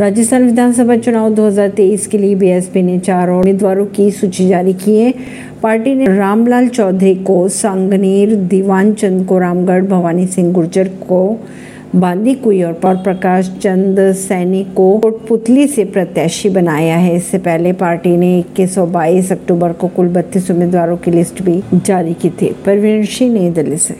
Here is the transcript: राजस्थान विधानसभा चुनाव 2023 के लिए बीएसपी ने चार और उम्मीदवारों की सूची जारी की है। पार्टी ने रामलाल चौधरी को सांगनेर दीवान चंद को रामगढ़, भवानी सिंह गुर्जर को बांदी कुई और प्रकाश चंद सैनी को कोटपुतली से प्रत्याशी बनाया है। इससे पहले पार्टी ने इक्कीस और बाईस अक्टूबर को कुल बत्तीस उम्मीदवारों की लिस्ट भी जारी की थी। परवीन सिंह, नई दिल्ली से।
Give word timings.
राजस्थान 0.00 0.44
विधानसभा 0.44 0.96
चुनाव 0.96 1.34
2023 1.34 2.06
के 2.06 2.18
लिए 2.18 2.34
बीएसपी 2.34 2.82
ने 2.82 2.98
चार 2.98 3.30
और 3.30 3.38
उम्मीदवारों 3.38 3.86
की 3.86 4.10
सूची 4.10 4.48
जारी 4.48 4.72
की 4.72 4.96
है। 4.96 5.14
पार्टी 5.62 5.94
ने 5.94 6.06
रामलाल 6.06 6.68
चौधरी 6.68 7.14
को 7.14 7.48
सांगनेर 7.48 8.34
दीवान 8.34 8.92
चंद 8.92 9.26
को 9.26 9.38
रामगढ़, 9.38 9.84
भवानी 9.84 10.26
सिंह 10.26 10.52
गुर्जर 10.52 10.88
को 10.88 11.46
बांदी 11.96 12.34
कुई 12.34 12.62
और 12.62 12.72
प्रकाश 12.84 13.58
चंद 13.62 14.12
सैनी 14.12 14.64
को 14.64 14.98
कोटपुतली 14.98 15.66
से 15.66 15.84
प्रत्याशी 15.84 16.48
बनाया 16.48 16.96
है। 16.96 17.16
इससे 17.16 17.38
पहले 17.38 17.72
पार्टी 17.72 18.16
ने 18.16 18.38
इक्कीस 18.38 18.78
और 18.78 18.88
बाईस 18.88 19.32
अक्टूबर 19.32 19.72
को 19.72 19.88
कुल 19.88 20.08
बत्तीस 20.08 20.50
उम्मीदवारों 20.50 20.96
की 20.96 21.10
लिस्ट 21.10 21.42
भी 21.42 21.62
जारी 21.74 22.14
की 22.14 22.30
थी। 22.30 22.56
परवीन 22.66 23.04
सिंह, 23.04 23.32
नई 23.34 23.50
दिल्ली 23.50 23.76
से। 23.76 23.92